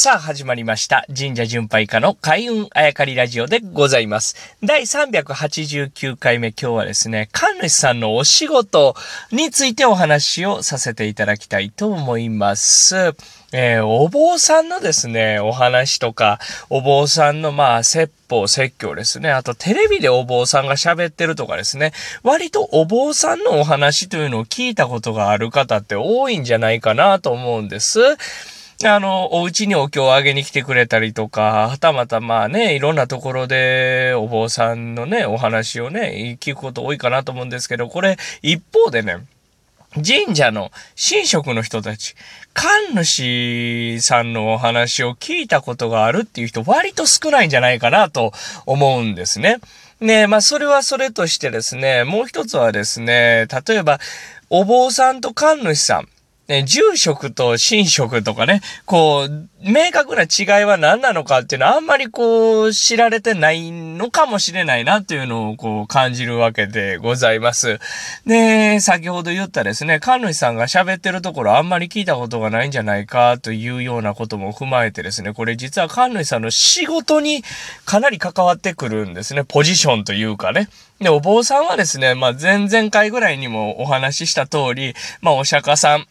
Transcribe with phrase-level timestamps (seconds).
[0.00, 1.04] さあ、始まりました。
[1.08, 4.36] 神社巡拝家の開運あやかりラジオでございます。
[4.62, 8.94] 第389回目、今日はですね、神主さんのお仕事
[9.32, 13.16] についてお話をさせていただきたいと思います。
[13.50, 16.38] えー、お坊さんのですね、お話とか、
[16.70, 19.32] お坊さんのまあ、説法、説教ですね。
[19.32, 21.92] あと、テレビでお坊さんが喋ってるとかですね。
[22.22, 27.98] 割とお坊さんのお話というのを聞いたことがある方って多いんじゃないかなと思うんです。
[28.84, 39.26] あの、お家にお経をあげに来てくれたりとか、はたまたまあね、いろんなところでお坊さんのね、お話をね、聞くこと多いかなと思うんですけど、これ一方でね、
[39.94, 42.14] 神社の神職の人たち、
[42.54, 48.32] 神主さんのお話を聞いたことがあるっていう人割と少ないんじゃないかなと
[48.64, 49.56] 思うんですね。
[50.00, 53.98] ねまあそれはそれとしてですね、もう一つはですね、例えば、
[54.50, 56.08] お坊さんと神主さん、
[56.48, 67.80] ね、住職と神職とかね、こう、明確な違いは何なのかっていうのはあんまりこう、知られてないのかもしれないなっていうのをこう、感じるわけでございます。
[68.26, 77.44] で、先ほど言ったですね、神主さんが喋ってるところあんまり聞いたことがないんじゃないかというようなことも踏まえてですね、これ実は神主さんの仕事に
[77.84, 80.70] かなり関わってくるんですね、ポジションというかね。
[80.98, 86.06] で、お坊さんはですね、まあ、前々回ぐらいにもお話しした通り、まあ、お釈迦さん、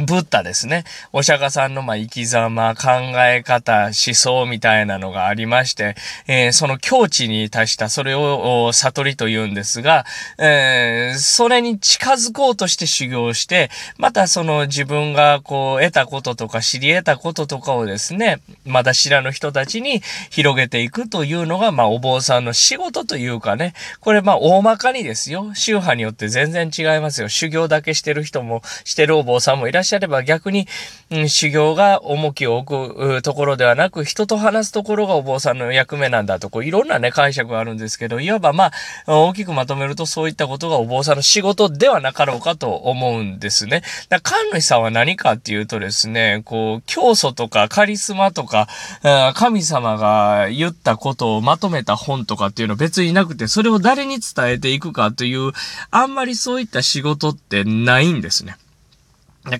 [0.00, 0.84] ブッダですね。
[1.12, 10.06] お釈迦さんの、まあ、生き様、考え方、思想みたいなのがありまして、えー、その境地に達した、それを悟りと言うんですが、
[10.38, 13.68] えー、それに近づこうとして修行して、
[13.98, 25.54] またその自分がこう得たこととか知り得たこととかをですね、まだ知らぬ人たちに広げていくというのが、まあ、お坊さんの仕事というかね、これまあ、大まかにですよ。
[25.54, 27.28] 宗派によって全然違いますよ。
[27.28, 30.66] 修行だけしてる人も、してるお坊さんもいらっしゃっしゃれば逆に、
[31.10, 38.72] うん、修行が重きを置くところではなく、人と話すところがお坊さんの役目なんだと、こういろんなね、解釈があるんですけど、いわばまあ、
[39.06, 43.82] 大きくまとめるとそういったことがお坊さんの仕事ではなかろうかと思うんですね。
[44.08, 48.68] だから神主さんは何かっていうとですね、こう、教祖とかカリスマとか、
[49.34, 55.52] 神様が言ったことをまとめた本とかっていうのは別になくて、それを誰に伝えていくかという、
[55.90, 58.56] あんまりそういった仕事ってないんですね。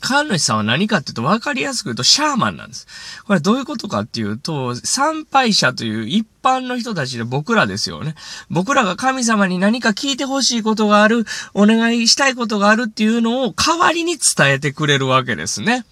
[0.00, 2.86] 神主さんは何かっていうと分かりやすく言うとシャーマンなんです。
[3.26, 8.14] これどういうことかっていうと、参拝者という一般の人たちで僕らですよね。
[8.48, 15.84] 僕らが神様に何か聞いてほしいことがある、お願いしたいことがあるっていうのを代わりに伝えてくれるわけですね。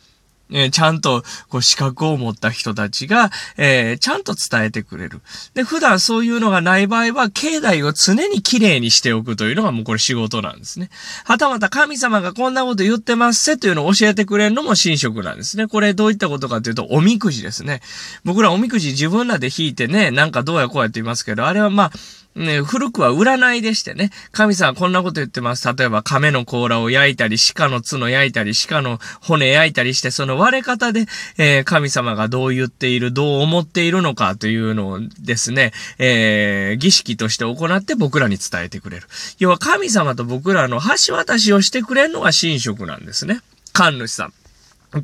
[0.52, 5.20] えー、ちゃんと、こう、資格を持った人たちが、えー、ちゃんと伝えてくれる。
[5.54, 10.90] で、普段そういうのがない場合は、境内を常に綺麗にしておくというのがもうこれ仕事なんですね。
[11.24, 15.66] はたまた神様がこんなこと言ってますせというのを教えてくれるのも神職なんですね。
[15.66, 17.80] これどういったことかというと、おみくじですね。
[18.24, 21.92] 僕らおみくじ自分らで引いてね、なんかどうやこうやって言いますけど、あれはまあ、
[22.36, 25.66] ね、古くは占いでしてね、神様こんなこと言ってます。
[25.76, 31.06] 例えば亀の甲羅を焼いたり、鹿の角焼いたり、鹿の骨焼いたりして、その割れ方で、
[31.38, 39.08] えー、神様がどう言っている、どう思っているのかというのをですね、えー、儀式として行って僕らに伝えてくれる。
[39.40, 43.40] 要は神様と僕らの橋渡しをしてくれるのが神職なんですね。
[43.72, 44.32] 神主さん。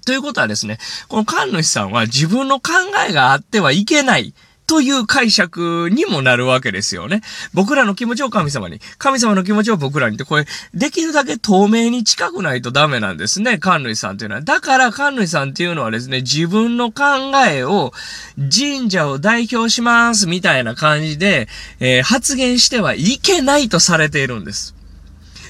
[0.00, 2.72] ということはですね、この神主さんは自分の考
[3.08, 4.32] えがあってはいけない。
[4.66, 7.22] という解釈にもなるわけですよね。
[7.54, 14.42] 僕らの気持ちを神様に、神様の気持ちを僕らにって、これ、できるだけ透明に近くないとダメなんですね、神主さんっていうのは。
[14.42, 17.04] だから神主さんっていうのはですね、自分の考
[17.48, 17.92] えを
[18.38, 21.48] 神社を代表しますみたいな感じで、
[21.80, 24.74] えー、発言してはいけないとされているんです。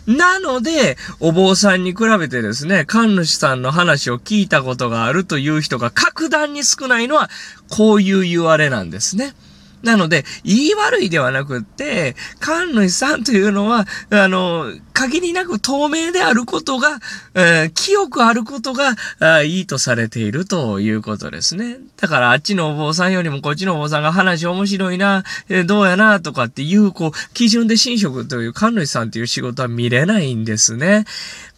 [0.06, 7.28] なので、お坊さんに比べてですね、神主さんの話を聞いたことがあるという人が格段に少ないのは、
[7.68, 9.34] こういう言われなんですね。
[9.82, 17.00] なので、言い悪いではなくって、神主さんというのは、あの、限りなく透明であることが、
[17.34, 21.76] えー、清くあることがあいいとされているということですね。
[21.98, 31.04] だから、あっちのお坊さんよりもこっちのお坊さんが話面白いな、えー、どうやな、とかっていう、こう、基準で神職という神主さんという仕事は見れないんですね。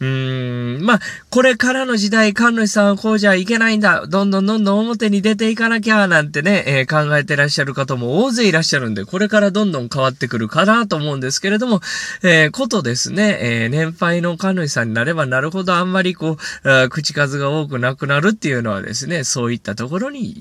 [0.00, 4.06] うーん、まあ、これからの時代、神主さんはこうじゃいけないんだ。
[4.08, 11.80] どんどんどんどん表に出ていかなきゃ、なんてね、えー、考えてらっしゃる方も大勢いらっしゃるんで、これからどんどん変わってくるかなと思うんですけれども、
[12.24, 20.32] えー、ことですねね、えー、年配の神主さんになればなるほどあんまりこう、口数が多くなくなるっていうのはですね、そういったところに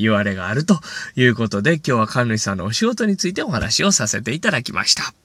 [0.00, 0.80] 言われがあると
[1.16, 5.23] いうことで、今日は神主さんのお仕事についてお話をさせていただきました。